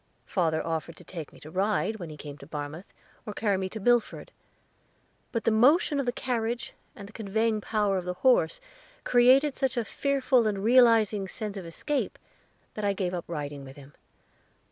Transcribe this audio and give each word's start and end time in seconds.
Father 0.25 0.65
offered 0.65 0.95
to 0.95 1.03
take 1.03 1.31
me 1.31 1.39
to 1.41 1.51
ride, 1.51 1.97
when 1.99 2.09
he 2.09 2.17
came 2.17 2.35
to 2.39 2.47
Barmouth, 2.47 2.91
or 3.23 3.33
carry 3.33 3.57
me 3.57 3.69
to 3.69 3.79
Milford; 3.79 4.31
but 5.31 5.43
the 5.43 5.51
motion 5.51 5.99
of 5.99 6.07
the 6.07 6.11
carriage, 6.11 6.73
and 6.95 7.07
the 7.07 7.13
conveying 7.13 7.61
power 7.61 7.99
of 7.99 8.05
the 8.05 8.15
horse, 8.15 8.59
created 9.03 9.55
such 9.55 9.77
a 9.77 9.85
fearful 9.85 10.47
and 10.47 10.63
realizing 10.63 11.27
sense 11.27 11.55
of 11.55 11.67
escape, 11.67 12.17
that 12.73 12.83
I 12.83 12.93
gave 12.93 13.13
up 13.13 13.25
riding 13.27 13.63
with 13.63 13.75
him. 13.75 13.93